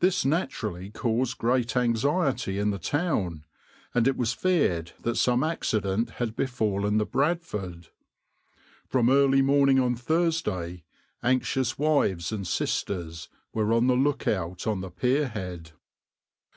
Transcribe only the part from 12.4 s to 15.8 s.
sisters were on the lookout on the pierhead.